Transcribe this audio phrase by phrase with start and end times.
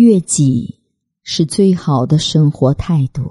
[0.00, 0.78] 悦己
[1.24, 3.22] 是最好的生活态度。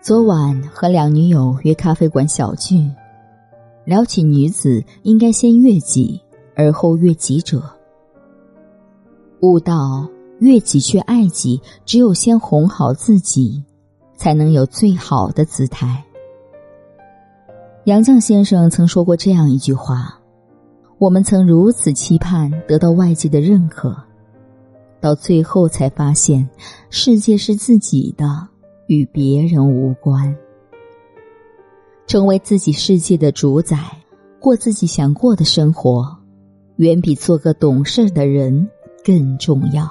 [0.00, 2.88] 昨晚和两女友约咖啡馆小聚，
[3.84, 6.22] 聊起女子应该先悦己
[6.54, 7.60] 而后悦己者，
[9.40, 10.08] 悟道
[10.38, 13.64] 悦己却爱己，只有先哄好自己，
[14.16, 16.04] 才能有最好的姿态。
[17.88, 20.20] 杨绛先生曾说过这样一句话
[21.00, 23.96] ：“我们曾如此期盼得到外界的认可，
[25.00, 26.46] 到最后才发现，
[26.90, 28.46] 世界是自己的。”
[28.88, 30.36] 与别人无关，
[32.06, 33.78] 成为自己世界的主宰，
[34.38, 36.14] 过自己想过的生活，
[36.76, 38.68] 远比做个懂事的人
[39.02, 39.90] 更重要。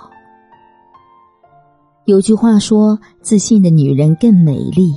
[2.05, 4.93] 有句话说：“自信的女人更美丽。”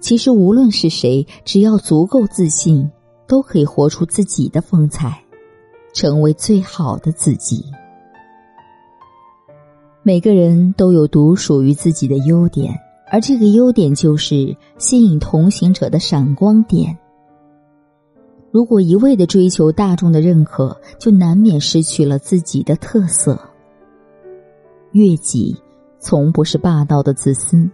[0.00, 2.90] 其实，无论是谁，只要足够自信，
[3.26, 5.22] 都可以活出自己的风采，
[5.92, 7.64] 成为最好的自己。
[10.02, 12.78] 每个人都有独属于自己的优点。
[13.08, 16.98] 而这个优点就是吸引同行者的闪光点。
[18.50, 23.38] 如果一味的追求大众的认可，就难免失去了自己的特色。
[24.90, 25.56] 悦己
[26.00, 27.70] 从不是霸道的自私，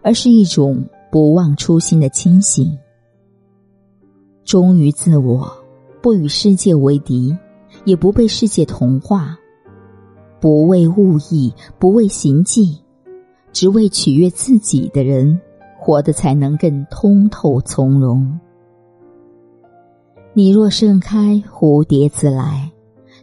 [0.00, 2.74] 而是一种不忘初心的清醒。
[4.46, 5.46] 忠于自我，
[6.00, 7.36] 不与世界为敌，
[7.84, 9.38] 也不被世界同化，
[10.40, 12.78] 不为物役，不为行迹。
[13.52, 15.38] 只为取悦自己的人，
[15.78, 18.40] 活得才能更通透从容。
[20.32, 22.72] 你若盛开，蝴蝶自来。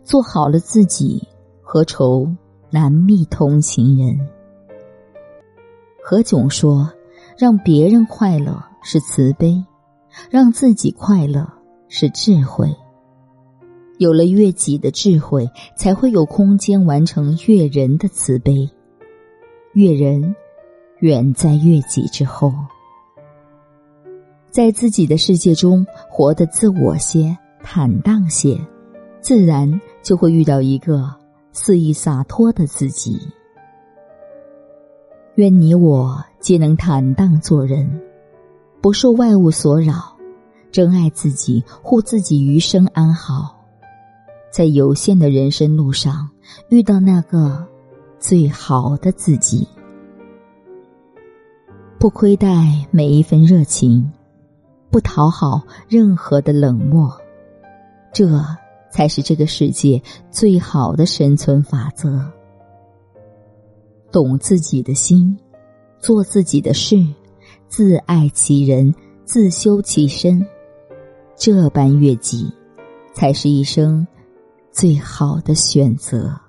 [0.03, 1.27] 做好了自己，
[1.63, 2.29] 何愁
[2.69, 4.19] 难觅同情人？
[6.03, 6.87] 何炅说
[7.39, 9.63] ：“让别人快乐是慈悲，
[10.29, 11.49] 让自己快乐
[11.87, 12.69] 是智慧。
[13.97, 18.69] 有了悦己的智慧，才会有空间完成悦人的慈悲。”
[19.71, 20.35] 悦人，
[20.99, 22.53] 远在悦己之后。
[24.49, 28.59] 在自己的世界中活得自我些、坦荡些，
[29.21, 31.09] 自然就会遇到一个
[31.53, 33.17] 肆意洒脱的自己。
[35.39, 37.89] 愿你我皆能坦荡做人，
[38.81, 40.17] 不受外物所扰，
[40.69, 43.55] 珍爱自己，护自己余生安好。
[44.51, 46.29] 在有限的人生路上，
[46.67, 47.65] 遇到那个。
[48.19, 49.65] 最好的自己，
[51.97, 54.11] 不亏待每一份热情，
[54.91, 57.09] 不讨好任何的冷漠，
[58.11, 58.27] 这
[58.91, 62.29] 才是这个世界最好的生存法则。
[64.11, 65.37] 懂自己的心，
[65.99, 67.05] 做自己的事，
[67.67, 68.93] 自爱其人，
[69.25, 70.45] 自修其身，
[71.35, 72.51] 这般悦己，
[73.13, 74.05] 才是一生
[74.71, 76.39] 最好的选择。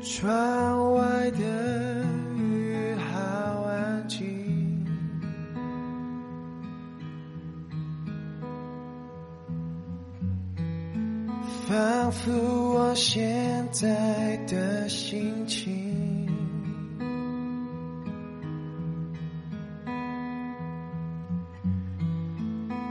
[0.00, 2.04] 窗外的
[2.36, 4.86] 雨好安静，
[11.66, 12.32] 仿佛
[12.74, 15.86] 我现在的心情。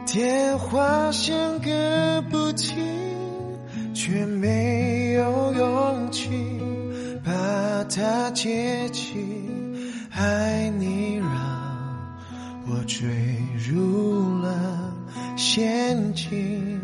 [0.05, 2.75] 电话响个不停，
[3.93, 6.46] 却没有勇气。
[7.89, 9.15] 他接起，
[10.11, 11.27] 爱你让
[12.67, 13.07] 我坠
[13.67, 14.93] 入了
[15.35, 16.79] 陷阱，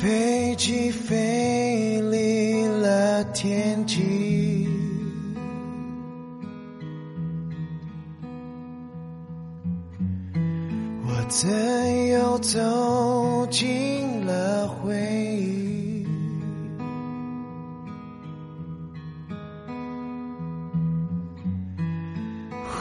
[0.00, 4.68] 飞机飞离了天际，
[11.04, 14.68] 我怎又走进了？
[14.68, 14.94] 回
[15.38, 16.06] 忆，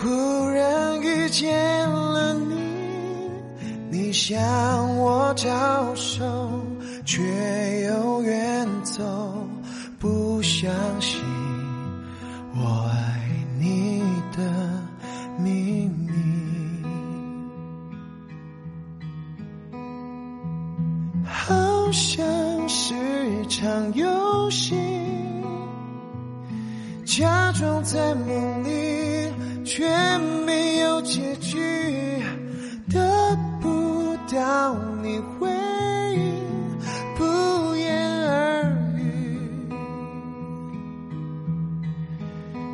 [0.02, 2.56] 忽然遇见了你，
[3.90, 6.26] 你向我招手，
[7.06, 7.22] 却
[7.88, 9.04] 又远走，
[10.00, 10.70] 不相
[11.00, 11.22] 信
[12.56, 12.90] 我
[21.96, 22.94] 像是
[23.48, 24.76] 场游戏，
[27.06, 29.32] 假装在梦里，
[29.64, 29.88] 却
[30.46, 31.58] 没有结局，
[32.92, 35.50] 得不到你回
[36.18, 36.34] 应，
[37.16, 37.24] 不
[37.78, 39.40] 言而喻，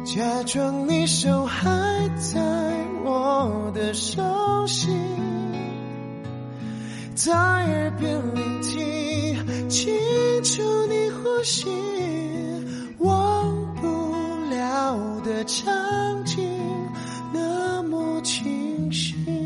[0.03, 1.69] 假装你手还
[2.17, 2.41] 在
[3.03, 4.20] 我的身。
[16.01, 16.43] 曾经
[17.31, 19.40] 那么清晰。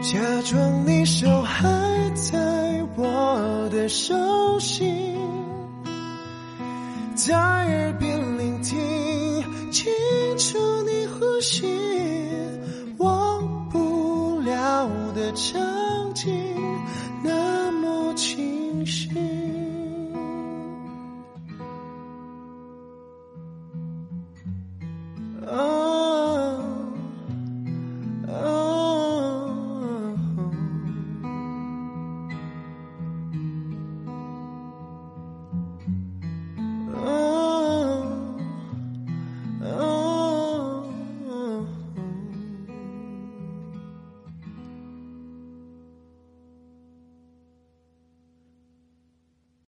[0.00, 1.68] 假装你手还
[2.14, 2.38] 在
[2.96, 4.14] 我的手
[4.58, 5.18] 心，
[7.14, 8.78] 在耳边聆听，
[9.72, 9.92] 清
[10.38, 11.66] 楚你呼吸，
[12.98, 15.60] 忘不了的场
[16.14, 16.32] 景，
[17.22, 19.10] 那么清晰。